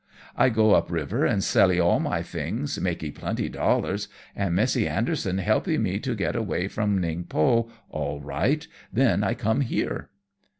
I 0.35 0.49
go 0.49 0.73
up 0.73 0.89
river 0.89 1.27
and 1.27 1.43
sellee 1.43 1.79
all 1.79 1.99
my 1.99 2.23
thing, 2.23 2.67
makee 2.81 3.11
plenty 3.11 3.49
dollars, 3.49 4.07
and 4.35 4.55
Messee 4.55 4.87
Anderson 4.87 5.37
helpee 5.37 5.77
me 5.77 5.99
get 5.99 6.35
away 6.35 6.67
from 6.69 6.99
Ningpo 6.99 7.69
all 7.91 8.19
right, 8.19 8.67
then 8.91 9.23
I 9.23 9.35
come 9.35 9.61
here." 9.61 10.09